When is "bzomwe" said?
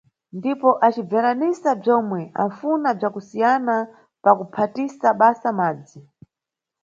1.81-2.19